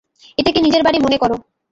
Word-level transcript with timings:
এটাকে 0.37 0.59
নিজের 0.61 0.81
বাড়ি 0.83 0.97
মনে 0.99 1.17
করো। 1.17 1.35